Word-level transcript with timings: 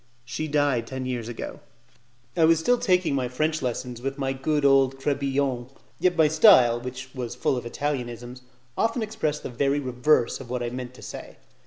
She 0.25 0.47
died 0.47 0.87
ten 0.87 1.05
years 1.05 1.27
ago. 1.29 1.59
I 2.35 2.45
was 2.45 2.57
still 2.59 2.79
taking 2.79 3.13
my 3.13 3.27
French 3.27 3.61
lessons 3.61 4.01
with 4.01 4.17
my 4.17 4.33
good 4.33 4.65
old 4.65 4.97
Crebillon; 4.97 5.67
yet 5.99 6.17
my 6.17 6.27
style, 6.27 6.81
which 6.81 7.13
was 7.13 7.35
full 7.35 7.55
of 7.55 7.67
Italianisms, 7.67 8.41
often 8.75 9.03
expressed 9.03 9.43
the 9.43 9.49
very 9.51 9.79
reverse 9.79 10.39
of 10.39 10.49
what 10.49 10.63
I 10.63 10.71
meant 10.71 10.95
to 10.95 11.03
say. 11.03 11.37